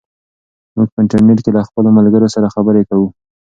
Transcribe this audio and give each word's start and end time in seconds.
موږ 0.75 0.87
په 0.93 0.97
انټرنیټ 1.03 1.39
کې 1.45 1.51
له 1.57 1.61
خپلو 1.67 1.89
ملګرو 1.97 2.27
سره 2.35 2.51
خبرې 2.55 2.81
کوو. 2.89 3.07